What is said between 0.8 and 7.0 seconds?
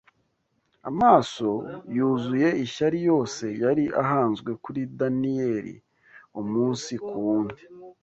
Amaso yuzuye ishyari yose yari ahanzwe kuri Daniyeli umunsi